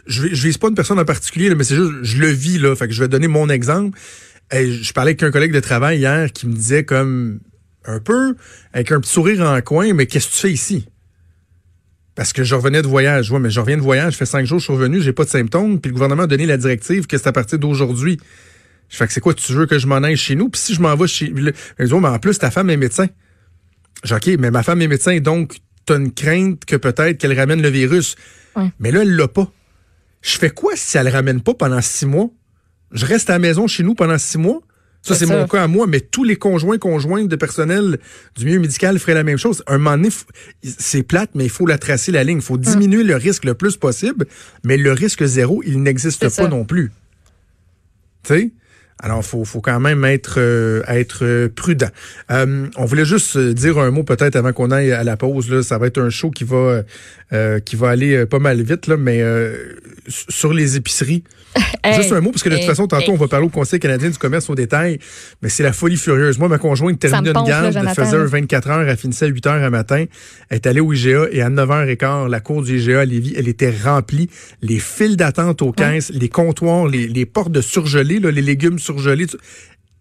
je, 0.05 0.27
je 0.31 0.47
vise 0.47 0.57
pas 0.57 0.69
une 0.69 0.75
personne 0.75 0.97
en 0.97 1.05
particulier, 1.05 1.49
là, 1.49 1.55
mais 1.55 1.65
c'est 1.65 1.75
juste, 1.75 1.91
je 2.01 2.17
le 2.19 2.27
vis, 2.27 2.57
là. 2.57 2.73
Fait 2.75 2.87
que 2.87 2.93
je 2.93 3.01
vais 3.01 3.09
donner 3.09 3.27
mon 3.27 3.49
exemple. 3.49 3.99
Et 4.51 4.71
je 4.71 4.93
parlais 4.93 5.09
avec 5.09 5.23
un 5.23 5.31
collègue 5.31 5.51
de 5.51 5.59
travail 5.59 5.99
hier 5.99 6.31
qui 6.31 6.47
me 6.47 6.53
disait 6.53 6.85
comme 6.85 7.41
un 7.83 7.99
peu, 7.99 8.35
avec 8.71 8.91
un 8.93 9.01
petit 9.01 9.11
sourire 9.11 9.41
en 9.41 9.59
coin, 9.61 9.93
mais 9.93 10.05
qu'est-ce 10.05 10.27
que 10.27 10.33
tu 10.33 10.39
fais 10.39 10.51
ici? 10.51 10.85
Parce 12.15 12.31
que 12.31 12.43
je 12.43 12.55
revenais 12.55 12.81
de 12.81 12.87
voyage. 12.87 13.29
Ouais, 13.29 13.39
mais 13.39 13.49
je 13.49 13.59
reviens 13.59 13.77
de 13.77 13.81
voyage, 13.81 14.13
je 14.13 14.17
fais 14.17 14.25
cinq 14.25 14.45
jours, 14.45 14.59
je 14.59 14.63
suis 14.63 14.73
revenu, 14.73 15.01
j'ai 15.01 15.13
pas 15.13 15.25
de 15.25 15.29
symptômes, 15.29 15.81
puis 15.81 15.89
le 15.89 15.93
gouvernement 15.93 16.23
a 16.23 16.27
donné 16.27 16.45
la 16.45 16.57
directive 16.57 17.07
que 17.07 17.17
c'est 17.17 17.27
à 17.27 17.33
partir 17.33 17.59
d'aujourd'hui. 17.59 18.19
Je 18.89 18.95
fais 18.95 19.05
que 19.05 19.11
c'est 19.11 19.19
quoi, 19.19 19.33
tu 19.33 19.51
veux 19.51 19.65
que 19.65 19.79
je 19.79 19.87
m'en 19.87 19.97
aille 19.97 20.15
chez 20.15 20.35
nous? 20.35 20.47
Puis 20.49 20.61
si 20.61 20.73
je 20.73 20.81
m'en 20.81 20.95
vais 20.95 21.07
chez. 21.07 21.33
Mais 21.33 21.93
en 21.93 22.19
plus, 22.19 22.39
ta 22.39 22.51
femme 22.51 22.69
est 22.69 22.77
médecin. 22.77 23.07
OK, 24.15 24.27
mais 24.39 24.51
ma 24.51 24.63
femme 24.63 24.81
est 24.81 24.87
médecin, 24.87 25.19
donc 25.19 25.57
t'as 25.85 25.97
une 25.97 26.11
crainte 26.11 26.65
que 26.65 26.75
peut-être 26.75 27.17
qu'elle 27.17 27.37
ramène 27.37 27.61
le 27.61 27.69
virus. 27.69 28.15
Mais 28.79 28.91
là, 28.91 29.01
elle 29.03 29.15
l'a 29.15 29.27
pas. 29.27 29.51
Je 30.21 30.37
fais 30.37 30.49
quoi 30.49 30.73
si 30.75 30.97
elle 30.97 31.05
le 31.05 31.11
ramène 31.11 31.41
pas 31.41 31.53
pendant 31.53 31.81
six 31.81 32.05
mois? 32.05 32.29
Je 32.91 33.05
reste 33.05 33.29
à 33.29 33.33
la 33.33 33.39
maison 33.39 33.67
chez 33.67 33.83
nous 33.83 33.93
pendant 33.93 34.17
six 34.17 34.37
mois? 34.37 34.61
Ça, 35.03 35.15
C'est 35.15 35.25
mon 35.25 35.47
cas 35.47 35.63
à 35.63 35.67
moi, 35.67 35.87
mais 35.87 36.01
tous 36.01 36.23
les 36.25 36.35
conjoints, 36.35 36.77
conjointes 36.79 37.29
de 37.29 37.35
personnel 37.37 37.99
du 38.35 38.45
milieu 38.45 38.59
médical 38.59 38.99
feraient 38.99 39.13
la 39.13 39.23
même 39.23 39.37
chose. 39.37 39.63
Un 39.67 39.77
moment 39.77 39.91
donné, 39.95 40.09
c'est 40.63 41.03
plate, 41.03 41.29
mais 41.33 41.45
il 41.45 41.49
faut 41.49 41.65
la 41.65 41.77
tracer 41.77 42.11
la 42.11 42.23
ligne. 42.25 42.39
Il 42.39 42.43
faut 42.43 42.57
diminuer 42.57 43.03
le 43.03 43.15
risque 43.15 43.45
le 43.45 43.53
plus 43.53 43.77
possible, 43.77 44.25
mais 44.65 44.75
le 44.75 44.91
risque 44.91 45.23
zéro, 45.23 45.61
il 45.65 45.81
n'existe 45.81 46.21
pas 46.21 46.29
ça. 46.29 46.47
non 46.49 46.65
plus. 46.65 46.91
Tu 48.23 48.33
sais? 48.33 48.51
Alors, 48.99 49.23
faut, 49.23 49.45
faut 49.45 49.61
quand 49.61 49.79
même 49.79 50.03
être, 50.05 50.35
euh, 50.39 50.81
être 50.87 51.23
euh, 51.23 51.49
prudent. 51.53 51.89
Euh, 52.31 52.67
on 52.77 52.85
voulait 52.85 53.05
juste 53.05 53.37
dire 53.37 53.77
un 53.77 53.91
mot 53.91 54.03
peut-être 54.03 54.35
avant 54.35 54.53
qu'on 54.53 54.71
aille 54.71 54.91
à 54.91 55.03
la 55.03 55.17
pause. 55.17 55.51
Là. 55.51 55.61
Ça 55.61 55.77
va 55.77 55.87
être 55.87 56.01
un 56.01 56.09
show 56.09 56.31
qui 56.31 56.43
va, 56.43 56.81
qui 57.65 57.75
va 57.75 57.89
aller 57.89 58.25
pas 58.25 58.39
mal 58.39 58.61
vite, 58.61 58.87
là, 58.87 58.97
mais 58.97 59.21
sur 60.07 60.53
les 60.53 60.75
épiceries. 60.77 61.23
juste 61.95 62.11
un 62.11 62.21
mot, 62.21 62.31
parce 62.31 62.43
que 62.43 62.49
de 62.49 62.55
toute 62.55 62.65
façon, 62.65 62.87
tantôt, 62.87 63.11
on 63.11 63.17
va 63.17 63.27
parler 63.27 63.45
au 63.45 63.49
Conseil 63.49 63.79
canadien 63.79 64.09
du 64.09 64.17
commerce 64.17 64.49
au 64.49 64.55
détail, 64.55 64.99
mais 65.41 65.49
c'est 65.49 65.63
la 65.63 65.73
folie 65.73 65.97
furieuse. 65.97 66.37
Moi, 66.37 66.47
ma 66.47 66.57
conjointe 66.57 66.99
terminait 66.99 67.31
une 67.31 67.45
garde, 67.45 67.73
faisait 67.95 68.17
24 68.17 68.69
heures, 68.69 68.87
elle 68.87 68.97
finissait 68.97 69.25
à 69.25 69.29
8 69.29 69.47
heures 69.47 69.63
à 69.63 69.69
matin. 69.69 70.05
Elle 70.49 70.55
est 70.55 70.67
allée 70.67 70.79
au 70.79 70.93
IGA 70.93 71.27
et 71.31 71.41
à 71.41 71.49
9h15, 71.49 72.29
la 72.29 72.39
cour 72.39 72.63
du 72.63 72.79
IGA 72.79 73.01
à 73.01 73.05
Lévis, 73.05 73.33
elle 73.37 73.47
était 73.47 73.73
remplie. 73.83 74.29
Les 74.61 74.79
files 74.79 75.17
d'attente 75.17 75.61
aux 75.61 75.71
caisses, 75.71 76.11
les 76.13 76.29
comptoirs, 76.29 76.87
les, 76.87 77.07
les 77.07 77.25
portes 77.25 77.51
de 77.51 77.61
surgelés, 77.61 78.19
là, 78.19 78.31
les 78.31 78.41
légumes 78.41 78.79
surgelé, 78.79 79.25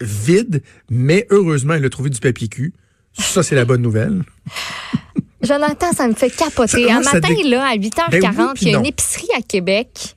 vide, 0.00 0.62
mais 0.90 1.26
heureusement, 1.30 1.74
elle 1.74 1.84
a 1.84 1.90
trouvé 1.90 2.10
du 2.10 2.20
papier 2.20 2.48
cul. 2.48 2.72
Ça, 3.18 3.42
c'est 3.42 3.54
la 3.54 3.64
bonne 3.64 3.82
nouvelle. 3.82 4.22
Jonathan, 5.46 5.92
ça 5.92 6.08
me 6.08 6.14
fait 6.14 6.30
capoter. 6.30 6.90
Un 6.90 7.00
matin, 7.00 7.34
là, 7.44 7.68
à 7.68 7.76
8h40, 7.76 8.10
ben 8.10 8.52
il 8.60 8.68
y 8.68 8.74
a 8.74 8.78
une 8.78 8.86
épicerie 8.86 9.28
à 9.36 9.42
Québec 9.42 10.14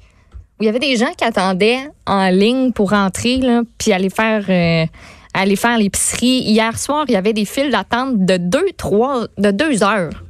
où 0.59 0.63
il 0.63 0.65
y 0.65 0.69
avait 0.69 0.79
des 0.79 0.97
gens 0.97 1.11
qui 1.17 1.23
attendaient 1.23 1.89
en 2.05 2.29
ligne 2.29 2.71
pour 2.73 2.89
rentrer, 2.89 3.37
là, 3.37 3.61
puis 3.77 3.93
aller 3.93 4.09
faire, 4.09 4.43
euh, 4.49 4.85
aller 5.33 5.55
faire 5.55 5.77
l'épicerie. 5.77 6.41
Hier 6.41 6.77
soir, 6.77 7.05
il 7.07 7.13
y 7.13 7.17
avait 7.17 7.33
des 7.33 7.45
files 7.45 7.71
d'attente 7.71 8.25
de 8.25 8.37
2, 8.37 8.65
3, 8.75 9.27
de 9.37 9.51
2 9.51 9.83
heures. 9.83 10.23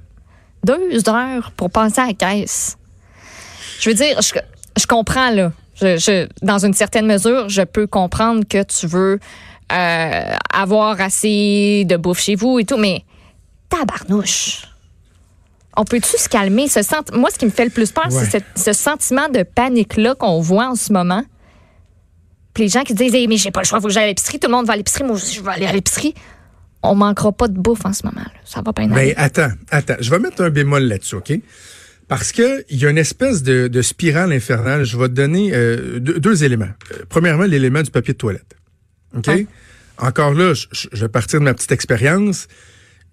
2 0.65 1.09
heures 1.09 1.51
pour 1.55 1.71
passer 1.71 2.01
à 2.01 2.07
la 2.07 2.13
caisse. 2.13 2.77
Je 3.79 3.89
veux 3.89 3.95
dire, 3.95 4.21
je, 4.21 4.33
je 4.79 4.85
comprends, 4.85 5.31
là. 5.31 5.51
Je, 5.81 6.27
dans 6.41 6.63
une 6.63 6.73
certaine 6.73 7.05
mesure, 7.05 7.47
je 7.47 7.61
peux 7.61 7.87
comprendre 7.87 8.43
que 8.47 8.61
tu 8.63 8.85
veux 8.85 9.19
euh, 9.71 10.35
avoir 10.53 10.99
assez 10.99 11.85
de 11.85 11.95
bouffe 11.95 12.19
chez 12.19 12.35
vous 12.35 12.59
et 12.59 12.65
tout, 12.65 12.77
mais 12.77 13.05
tabarnouche. 13.69 14.68
On 15.77 15.85
peut-tu 15.85 16.17
se 16.17 16.27
calmer? 16.27 16.67
Ce 16.67 16.81
sent 16.81 16.95
Moi, 17.13 17.29
ce 17.31 17.37
qui 17.37 17.45
me 17.45 17.51
fait 17.51 17.65
le 17.65 17.69
plus 17.69 17.91
peur, 17.91 18.07
c'est 18.09 18.43
ce, 18.55 18.73
sentiment 18.73 19.29
de 19.29 19.43
panique-là 19.43 20.15
qu'on 20.15 20.41
voit 20.41 20.67
en 20.67 20.75
ce 20.75 20.91
moment. 20.91 21.23
Puis 22.53 22.63
les 22.63 22.69
gens 22.69 22.83
qui 22.83 22.93
disent 22.93 23.13
Mais 23.13 23.37
j'ai 23.37 23.51
pas 23.51 23.61
le 23.61 23.65
choix, 23.65 23.79
il 23.79 23.81
faut 23.81 23.87
que 23.87 23.93
j'aille 23.93 24.05
à 24.05 24.07
l'épicerie, 24.07 24.39
tout 24.39 24.47
le 24.47 24.55
monde 24.55 24.65
va 24.65 24.73
à 24.73 24.77
l'épicerie, 24.77 25.03
moi 25.03 25.15
aussi 25.15 25.35
je 25.35 25.41
vais 25.41 25.51
aller 25.51 25.65
à 25.65 25.73
l'épicerie. 25.73 26.13
On 26.81 26.95
manquera 26.95 27.31
pas 27.31 27.47
de 27.47 27.59
bouffe 27.59 27.85
en 27.85 27.93
ce 27.93 28.05
moment. 28.05 28.21
Là. 28.21 28.31
Ça 28.45 28.61
va 28.61 28.73
pas. 28.73 28.85
Mais 28.87 29.13
attends, 29.17 29.51
attends. 29.69 29.97
Je 29.99 30.09
vais 30.09 30.19
mettre 30.19 30.41
un 30.41 30.49
bémol 30.49 30.83
là-dessus, 30.83 31.15
OK? 31.15 31.33
Parce 32.07 32.31
que 32.31 32.65
il 32.69 32.79
y 32.79 32.85
a 32.85 32.89
une 32.89 32.97
espèce 32.97 33.43
de, 33.43 33.81
spirale 33.81 34.31
infernale. 34.33 34.83
Je 34.83 34.97
vais 34.97 35.09
te 35.09 35.13
donner 35.13 35.51
euh, 35.53 35.99
deux, 35.99 36.43
éléments. 36.43 36.69
Euh, 36.91 37.03
premièrement, 37.07 37.43
l'élément 37.43 37.83
du 37.83 37.91
papier 37.91 38.13
de 38.13 38.17
toilette. 38.17 38.55
OK? 39.15 39.29
Encore 39.99 40.33
là, 40.33 40.53
je, 40.53 40.87
vais 40.93 41.09
partir 41.09 41.39
de 41.39 41.45
ma 41.45 41.53
petite 41.53 41.71
expérience. 41.71 42.47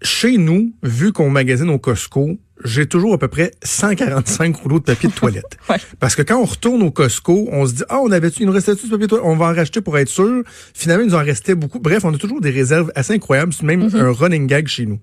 Chez 0.02 0.38
nous, 0.38 0.74
vu 0.82 1.12
qu'on 1.12 1.30
magasine 1.30 1.68
au 1.68 1.78
Costco, 1.78 2.38
j'ai 2.64 2.86
toujours 2.86 3.14
à 3.14 3.18
peu 3.18 3.28
près 3.28 3.52
145 3.62 4.56
rouleaux 4.56 4.78
de 4.78 4.84
papier 4.84 5.08
de 5.08 5.14
toilette. 5.14 5.58
Parce 6.00 6.14
que 6.14 6.22
quand 6.22 6.40
on 6.40 6.44
retourne 6.44 6.82
au 6.82 6.90
Costco, 6.90 7.48
on 7.52 7.66
se 7.66 7.74
dit, 7.74 7.82
ah, 7.88 7.98
on 8.02 8.10
avait 8.10 8.28
il 8.28 8.46
nous 8.46 8.52
restait-tu 8.52 8.86
de 8.86 8.90
papier 8.90 9.06
de 9.06 9.10
toilette? 9.10 9.26
On 9.26 9.36
va 9.36 9.46
en 9.46 9.54
racheter 9.54 9.80
pour 9.80 9.98
être 9.98 10.08
sûr. 10.08 10.42
Finalement, 10.74 11.04
il 11.04 11.08
nous 11.10 11.14
en 11.14 11.24
restait 11.24 11.54
beaucoup. 11.54 11.78
Bref, 11.78 12.04
on 12.04 12.14
a 12.14 12.18
toujours 12.18 12.40
des 12.40 12.50
réserves 12.50 12.90
assez 12.94 13.12
incroyables. 13.12 13.52
C'est 13.52 13.64
même 13.64 13.86
mm-hmm. 13.86 14.00
un 14.00 14.12
running 14.12 14.46
gag 14.46 14.68
chez 14.68 14.86
nous. 14.86 14.98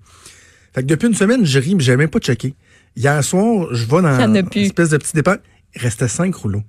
Fait 0.74 0.82
que 0.82 0.86
depuis 0.86 1.06
une 1.06 1.14
semaine, 1.14 1.44
je 1.44 1.58
ris, 1.58 1.74
mais 1.74 1.82
j'ai 1.82 1.96
même 1.96 2.08
pas 2.08 2.18
checké. 2.18 2.54
Hier 2.96 3.22
soir, 3.22 3.68
je 3.72 3.84
vais 3.84 4.02
dans 4.02 4.20
une 4.20 4.48
espèce 4.54 4.90
de 4.90 4.96
petit 4.96 5.14
départ. 5.14 5.36
Il 5.74 5.82
restait 5.82 6.08
cinq 6.08 6.34
rouleaux. 6.34 6.62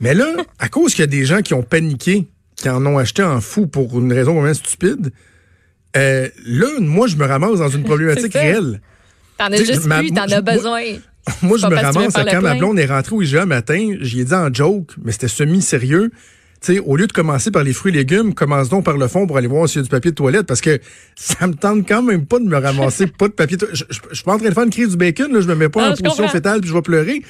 Mais 0.00 0.14
là, 0.14 0.26
à 0.58 0.68
cause 0.68 0.92
qu'il 0.92 1.02
y 1.02 1.04
a 1.04 1.08
des 1.08 1.24
gens 1.24 1.42
qui 1.42 1.54
ont 1.54 1.62
paniqué, 1.62 2.26
qui 2.56 2.68
en 2.68 2.84
ont 2.86 2.98
acheté 2.98 3.22
en 3.22 3.40
fou 3.40 3.66
pour 3.66 3.98
une 3.98 4.12
raison 4.12 4.34
vraiment 4.34 4.54
stupide, 4.54 5.12
euh, 5.96 6.28
là, 6.44 6.66
moi, 6.80 7.06
je 7.06 7.16
me 7.16 7.24
ramasse 7.24 7.58
dans 7.58 7.68
une 7.68 7.84
problématique 7.84 8.34
réelle. 8.34 8.80
T'en 9.38 9.46
as 9.46 9.56
juste 9.56 9.88
plus, 9.88 10.10
t'en 10.10 10.22
as 10.22 10.40
besoin. 10.40 10.82
Moi, 11.42 11.58
je 11.58 11.66
me 11.66 11.74
ramasse 11.74 12.14
quand 12.14 12.40
ma 12.42 12.54
blonde 12.54 12.78
est 12.78 12.86
rentrée 12.86 13.16
au 13.16 13.22
IGA 13.22 13.46
matin, 13.46 13.96
j'y 14.00 14.20
ai 14.20 14.24
dit 14.24 14.34
en 14.34 14.52
joke, 14.52 14.92
mais 15.02 15.12
c'était 15.12 15.28
semi-sérieux 15.28 16.10
au 16.84 16.96
lieu 16.96 17.06
de 17.06 17.12
commencer 17.12 17.50
par 17.50 17.62
les 17.62 17.72
fruits 17.72 17.92
et 17.92 17.96
légumes, 17.96 18.34
commence 18.34 18.68
donc 18.68 18.84
par 18.84 18.96
le 18.96 19.08
fond 19.08 19.26
pour 19.26 19.36
aller 19.36 19.46
voir 19.46 19.68
s'il 19.68 19.78
y 19.78 19.80
a 19.80 19.82
du 19.82 19.88
papier 19.88 20.10
de 20.10 20.16
toilette 20.16 20.46
parce 20.46 20.60
que 20.60 20.80
ça 21.14 21.46
me 21.46 21.54
tente 21.54 21.86
quand 21.86 22.02
même 22.02 22.26
pas 22.26 22.38
de 22.38 22.44
me 22.44 22.56
ramasser 22.56 23.06
pas 23.18 23.28
de 23.28 23.32
papier. 23.32 23.56
De... 23.56 23.68
Je, 23.72 23.84
je, 23.88 24.14
suis 24.14 24.24
pas 24.24 24.34
en 24.34 24.38
train 24.38 24.48
de 24.48 24.54
faire 24.54 24.64
une 24.64 24.70
crise 24.70 24.90
du 24.90 24.96
bacon, 24.96 25.32
là, 25.32 25.40
je 25.40 25.48
me 25.48 25.54
mets 25.54 25.68
pas 25.68 25.90
en 25.90 25.94
position 25.94 26.28
fétale 26.28 26.60
puis 26.60 26.68
je 26.68 26.74
vais 26.74 26.82
pleurer. 26.82 27.22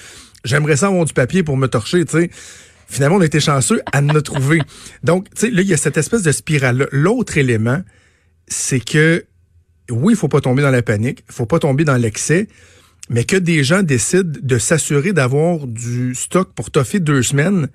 J'aimerais 0.45 0.77
ça 0.77 0.87
avoir 0.87 1.05
du 1.05 1.13
papier 1.13 1.43
pour 1.43 1.57
me 1.57 1.67
torcher, 1.67 2.05
tu 2.05 2.19
sais. 2.19 2.31
Finalement, 2.89 3.17
on 3.17 3.21
a 3.21 3.27
été 3.27 3.41
chanceux 3.41 3.81
à 3.91 4.01
ne 4.01 4.21
trouver. 4.21 4.61
Donc, 5.03 5.29
tu 5.31 5.41
sais, 5.41 5.51
là, 5.51 5.63
il 5.63 5.67
y 5.67 5.75
a 5.75 5.77
cette 5.77 5.97
espèce 5.97 6.23
de 6.23 6.31
spirale. 6.31 6.89
L'autre 6.93 7.37
élément, 7.37 7.83
c'est 8.47 8.79
que 8.79 9.25
oui, 9.90 10.14
il 10.14 10.16
faut 10.16 10.28
pas 10.28 10.40
tomber 10.40 10.62
dans 10.62 10.71
la 10.71 10.83
panique, 10.83 11.25
il 11.28 11.35
faut 11.35 11.47
pas 11.47 11.59
tomber 11.59 11.85
dans 11.85 11.97
l'excès, 11.97 12.49
mais 13.09 13.25
que 13.25 13.37
des 13.37 13.62
gens 13.64 13.83
décident 13.83 14.38
de 14.43 14.59
s'assurer 14.59 15.12
d'avoir 15.12 15.66
du 15.66 16.14
stock 16.14 16.52
pour 16.55 16.71
toffer 16.71 16.99
deux 16.99 17.23
semaines, 17.23 17.69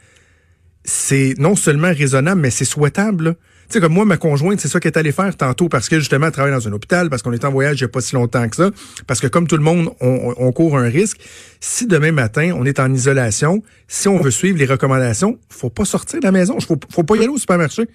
c'est 0.83 1.35
non 1.37 1.55
seulement 1.55 1.93
raisonnable, 1.93 2.41
mais 2.41 2.49
c'est 2.49 2.65
souhaitable. 2.65 3.35
Tu 3.69 3.75
sais, 3.75 3.79
comme 3.79 3.93
moi, 3.93 4.03
ma 4.03 4.17
conjointe, 4.17 4.59
c'est 4.59 4.67
ça 4.67 4.81
qu'elle 4.81 4.91
est 4.91 4.97
allée 4.97 5.13
faire 5.13 5.35
tantôt 5.37 5.69
parce 5.69 5.87
que 5.87 5.99
justement, 5.99 6.25
elle 6.25 6.33
travaille 6.33 6.51
dans 6.51 6.67
un 6.67 6.73
hôpital, 6.73 7.09
parce 7.09 7.21
qu'on 7.21 7.31
est 7.31 7.45
en 7.45 7.51
voyage 7.51 7.79
il 7.79 7.83
n'y 7.83 7.85
a 7.85 7.89
pas 7.89 8.01
si 8.01 8.15
longtemps 8.15 8.49
que 8.49 8.57
ça, 8.57 8.71
parce 9.07 9.21
que 9.21 9.27
comme 9.27 9.47
tout 9.47 9.55
le 9.55 9.63
monde, 9.63 9.91
on, 10.01 10.51
court 10.51 10.77
un 10.77 10.89
risque. 10.89 11.21
Si 11.61 11.87
demain 11.87 12.11
matin, 12.11 12.53
on 12.57 12.65
est 12.65 12.79
en 12.79 12.93
isolation, 12.93 13.63
si 13.87 14.09
on 14.09 14.19
veut 14.19 14.31
suivre 14.31 14.57
les 14.57 14.65
recommandations, 14.65 15.39
faut 15.49 15.69
pas 15.69 15.85
sortir 15.85 16.19
de 16.19 16.25
la 16.25 16.33
maison. 16.33 16.59
Faut, 16.59 16.77
faut 16.89 17.03
pas 17.03 17.15
y 17.15 17.19
aller 17.19 17.29
au 17.29 17.37
supermarché. 17.37 17.87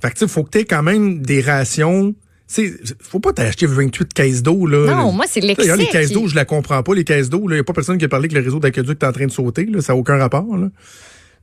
Fait 0.00 0.10
que 0.10 0.18
tu 0.18 0.28
faut 0.28 0.44
que 0.44 0.50
tu 0.50 0.58
aies 0.58 0.64
quand 0.64 0.82
même 0.82 1.20
des 1.20 1.42
rations 1.42 2.14
sais, 2.46 2.72
faut 3.00 3.20
pas 3.20 3.32
t'acheter 3.32 3.66
28 3.66 4.12
caisses 4.12 4.42
d'eau. 4.42 4.66
Là. 4.66 4.94
Non, 4.94 5.12
moi, 5.12 5.26
c'est 5.28 5.40
l'excès. 5.40 5.76
Les 5.76 5.86
caisses 5.86 6.12
d'eau, 6.12 6.28
je 6.28 6.34
la 6.34 6.44
comprends 6.44 6.82
pas, 6.82 6.94
les 6.94 7.04
caisses 7.04 7.30
d'eau. 7.30 7.42
Il 7.48 7.54
n'y 7.54 7.58
a 7.60 7.64
pas 7.64 7.72
personne 7.72 7.98
qui 7.98 8.04
a 8.04 8.08
parlé 8.08 8.28
que 8.28 8.34
le 8.34 8.40
réseau 8.40 8.60
d'aqueduc 8.60 9.02
est 9.02 9.06
en 9.06 9.12
train 9.12 9.26
de 9.26 9.32
sauter. 9.32 9.64
Là. 9.66 9.80
Ça 9.80 9.92
n'a 9.92 9.98
aucun 9.98 10.16
rapport. 10.16 10.56
Là 10.56 10.68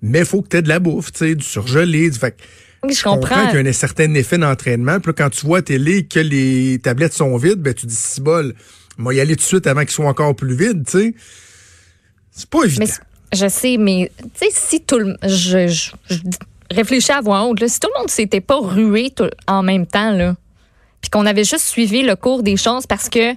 mais 0.01 0.19
il 0.19 0.25
faut 0.25 0.41
que 0.41 0.49
tu 0.49 0.57
aies 0.57 0.61
de 0.61 0.69
la 0.69 0.79
bouffe, 0.79 1.11
tu 1.11 1.19
sais, 1.19 1.35
du 1.35 1.45
surgelé. 1.45 2.09
Du... 2.09 2.17
Fait, 2.17 2.35
je 2.89 3.03
comprends. 3.03 3.47
qu'il 3.47 3.61
y 3.61 3.65
a 3.65 3.69
un 3.69 3.73
certain 3.73 4.13
effet 4.15 4.37
d'entraînement. 4.37 4.99
Puis 4.99 5.13
quand 5.13 5.29
tu 5.29 5.45
vois 5.45 5.59
à 5.59 5.61
télé 5.61 6.05
que 6.05 6.19
les 6.19 6.79
tablettes 6.79 7.13
sont 7.13 7.35
vides, 7.37 7.61
ben 7.61 7.73
tu 7.73 7.85
dis 7.85 7.95
si 7.95 8.21
bol, 8.21 8.55
moi 8.97 9.13
y 9.13 9.19
aller 9.19 9.35
tout 9.35 9.41
de 9.41 9.47
suite 9.47 9.67
avant 9.67 9.81
qu'ils 9.81 9.91
soient 9.91 10.07
encore 10.07 10.35
plus 10.35 10.55
vides, 10.55 10.85
tu 10.85 10.99
sais. 10.99 11.13
C'est 12.31 12.49
pas 12.49 12.63
évident. 12.63 12.85
je 13.33 13.47
sais, 13.47 13.77
mais 13.77 14.11
tu 14.19 14.29
sais, 14.47 14.51
si 14.51 14.81
tout 14.81 14.97
le 14.97 15.15
je, 15.23 15.67
je, 15.67 15.91
réfléchis 16.71 17.11
à 17.11 17.21
voix 17.21 17.43
haute, 17.43 17.59
là, 17.59 17.67
si 17.67 17.79
tout 17.79 17.89
le 17.93 17.99
monde 17.99 18.09
s'était 18.09 18.41
pas 18.41 18.59
rué 18.59 19.13
en 19.47 19.63
même 19.63 19.85
temps, 19.85 20.11
là, 20.11 20.35
puis 21.01 21.09
qu'on 21.09 21.25
avait 21.25 21.43
juste 21.43 21.65
suivi 21.65 22.03
le 22.03 22.15
cours 22.15 22.43
des 22.43 22.57
choses 22.57 22.85
parce 22.85 23.09
que 23.09 23.35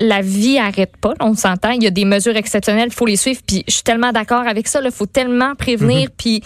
la 0.00 0.20
vie 0.20 0.58
arrête 0.58 0.96
pas, 0.96 1.14
on 1.20 1.34
s'entend. 1.34 1.70
Il 1.70 1.82
y 1.82 1.86
a 1.86 1.90
des 1.90 2.04
mesures 2.04 2.36
exceptionnelles, 2.36 2.88
il 2.88 2.94
faut 2.94 3.06
les 3.06 3.16
suivre. 3.16 3.40
Puis 3.44 3.64
je 3.66 3.74
suis 3.74 3.82
tellement 3.82 4.12
d'accord 4.12 4.46
avec 4.46 4.68
ça. 4.68 4.80
Il 4.84 4.90
faut 4.92 5.06
tellement 5.06 5.54
prévenir. 5.56 6.08
Mm-hmm. 6.08 6.14
Puis, 6.16 6.42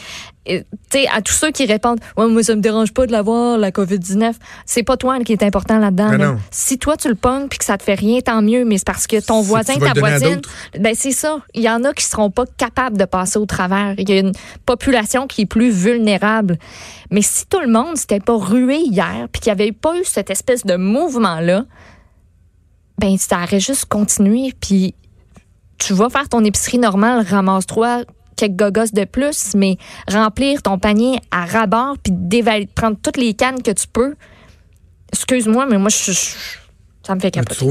euh, 0.49 0.61
tu 0.91 0.99
sais, 0.99 1.07
à 1.09 1.21
tous 1.21 1.35
ceux 1.35 1.51
qui 1.51 1.67
répondent, 1.67 2.01
ouais, 2.17 2.27
moi 2.29 2.43
ça 2.43 2.57
me 2.57 2.63
dérange 2.63 2.93
pas 2.93 3.07
de 3.07 3.13
l'avoir 3.13 3.59
la 3.59 3.71
Covid 3.71 3.99
19. 3.99 4.37
C'est 4.65 4.83
pas 4.83 4.97
toi 4.97 5.21
qui 5.21 5.33
est 5.33 5.43
important 5.43 5.79
là-dedans. 5.79 6.37
Si 6.51 6.79
toi 6.79 6.97
tu 6.97 7.09
le 7.09 7.15
pognes 7.15 7.49
puis 7.49 7.59
que 7.59 7.65
ça 7.65 7.77
te 7.77 7.83
fait 7.83 7.95
rien, 7.95 8.21
tant 8.21 8.41
mieux. 8.41 8.65
Mais 8.65 8.79
c'est 8.79 8.87
parce 8.87 9.07
que 9.07 9.25
ton 9.25 9.43
voisin, 9.43 9.75
ta 9.75 9.93
voisine, 9.93 10.41
ben 10.79 10.95
c'est 10.97 11.13
ça. 11.13 11.41
Il 11.55 11.63
y 11.63 11.69
en 11.69 11.85
a 11.85 11.93
qui 11.93 12.05
seront 12.05 12.31
pas 12.31 12.45
capables 12.57 12.97
de 12.97 13.05
passer 13.05 13.39
au 13.39 13.47
travers. 13.47 13.95
Il 13.99 14.09
y 14.09 14.15
a 14.15 14.21
une 14.21 14.33
population 14.65 15.27
qui 15.27 15.43
est 15.43 15.47
plus 15.47 15.71
vulnérable. 15.71 16.59
Mais 17.11 17.23
si 17.23 17.47
tout 17.47 17.61
le 17.61 17.69
monde 17.69 17.97
s'était 17.99 18.21
pas 18.21 18.37
rué 18.37 18.79
hier 18.79 19.29
puis 19.31 19.41
qu'il 19.41 19.51
y 19.51 19.53
avait 19.53 19.73
pas 19.73 19.95
eu 19.99 20.05
cette 20.05 20.31
espèce 20.31 20.65
de 20.65 20.77
mouvement 20.77 21.41
là 21.41 21.67
ben 22.99 23.17
ça 23.19 23.43
aurait 23.43 23.61
juste 23.61 23.87
continué, 23.87 24.53
puis 24.61 24.95
tu 25.79 25.95
vas 25.95 26.09
faire 26.11 26.29
ton 26.29 26.45
épicerie 26.45 26.79
normale, 26.79 27.25
ramasse-toi 27.29 28.05
quelques 28.37 28.57
gogos 28.57 28.93
de 28.93 29.05
plus, 29.05 29.55
mais 29.55 29.77
remplir 30.09 30.63
ton 30.63 30.79
panier 30.79 31.19
à 31.31 31.45
rabord, 31.45 31.97
puis 31.99 32.67
prendre 32.75 32.97
toutes 33.03 33.17
les 33.17 33.35
cannes 33.35 33.63
que 33.63 33.71
tu 33.71 33.87
peux. 33.87 34.15
Excuse-moi, 35.13 35.67
mais 35.67 35.79
moi, 35.79 35.91
je, 35.91 36.13
ça 37.07 37.15
me 37.15 37.21
fait 37.21 37.31
capoter. 37.31 37.65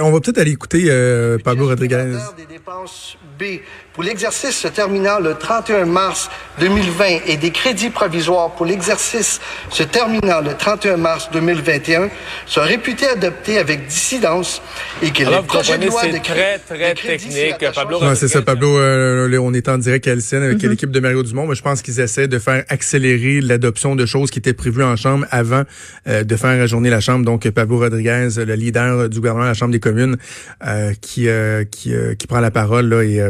on 0.00 0.12
va 0.12 0.20
peut-être 0.20 0.38
aller 0.38 0.52
écouter 0.52 0.84
euh, 0.88 1.38
Pablo 1.38 1.66
Rodriguez. 1.66 2.16
Des 2.36 2.46
dépenses 2.46 3.16
B 3.38 3.60
pour 3.98 4.04
l'exercice 4.04 4.56
se 4.56 4.68
terminant 4.68 5.18
le 5.18 5.34
31 5.34 5.84
mars 5.84 6.30
2020 6.60 7.04
et 7.26 7.36
des 7.36 7.50
crédits 7.50 7.90
provisoires 7.90 8.54
pour 8.54 8.64
l'exercice 8.64 9.40
se 9.70 9.82
terminant 9.82 10.40
le 10.40 10.54
31 10.54 10.98
mars 10.98 11.28
2021 11.32 12.08
sont 12.46 12.60
réputés 12.60 13.08
adoptés 13.08 13.58
avec 13.58 13.88
dissidence 13.88 14.62
et 15.02 15.10
que 15.10 15.24
Alors, 15.24 15.40
les 15.40 15.46
projets 15.48 15.78
de 15.78 15.86
loi 15.88 16.06
de 16.06 16.18
très, 16.18 16.60
très 16.60 16.94
technique. 16.94 17.56
Pablo 17.74 17.98
c'est 18.14 18.28
ça, 18.28 18.40
Pablo, 18.40 18.78
euh, 18.78 19.36
on 19.40 19.52
est 19.52 19.68
en 19.68 19.78
direct 19.78 20.06
à 20.06 20.12
LCN 20.12 20.44
avec 20.44 20.58
mm-hmm. 20.58 20.68
l'équipe 20.68 20.90
de 20.92 21.00
Mario 21.00 21.24
Dumont, 21.24 21.48
mais 21.48 21.56
je 21.56 21.62
pense 21.62 21.82
qu'ils 21.82 21.98
essaient 21.98 22.28
de 22.28 22.38
faire 22.38 22.62
accélérer 22.68 23.40
l'adoption 23.40 23.96
de 23.96 24.06
choses 24.06 24.30
qui 24.30 24.38
étaient 24.38 24.52
prévues 24.52 24.84
en 24.84 24.94
Chambre 24.94 25.26
avant 25.32 25.64
euh, 26.06 26.22
de 26.22 26.36
faire 26.36 26.50
ajourner 26.50 26.90
la 26.90 27.00
Chambre. 27.00 27.24
Donc, 27.24 27.50
Pablo 27.50 27.78
Rodriguez, 27.78 28.28
le 28.36 28.54
leader 28.54 29.08
du 29.08 29.18
gouvernement 29.18 29.46
de 29.46 29.50
la 29.50 29.54
Chambre 29.54 29.72
des 29.72 29.80
communes, 29.80 30.18
euh, 30.64 30.92
qui, 31.00 31.26
qui, 31.72 31.92
qui 32.16 32.26
prend 32.28 32.38
la 32.38 32.52
parole 32.52 32.88
là, 32.88 33.02
et 33.02 33.20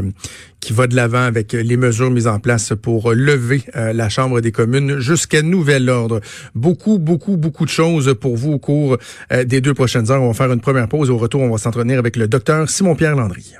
qui 0.68 0.74
va 0.74 0.86
de 0.86 0.94
l'avant 0.94 1.22
avec 1.22 1.54
les 1.54 1.78
mesures 1.78 2.10
mises 2.10 2.26
en 2.26 2.40
place 2.40 2.74
pour 2.82 3.14
lever 3.14 3.62
la 3.72 4.10
Chambre 4.10 4.42
des 4.42 4.52
communes 4.52 4.98
jusqu'à 4.98 5.40
nouvel 5.40 5.88
ordre. 5.88 6.20
Beaucoup, 6.54 6.98
beaucoup, 6.98 7.38
beaucoup 7.38 7.64
de 7.64 7.70
choses 7.70 8.14
pour 8.20 8.36
vous 8.36 8.52
au 8.52 8.58
cours 8.58 8.98
des 9.46 9.62
deux 9.62 9.72
prochaines 9.72 10.10
heures. 10.10 10.20
On 10.20 10.28
va 10.28 10.34
faire 10.34 10.52
une 10.52 10.60
première 10.60 10.86
pause. 10.86 11.08
Au 11.08 11.16
retour, 11.16 11.40
on 11.40 11.50
va 11.50 11.56
s'entretenir 11.56 11.98
avec 11.98 12.16
le 12.16 12.28
docteur 12.28 12.68
Simon-Pierre 12.68 13.16
Landry. 13.16 13.54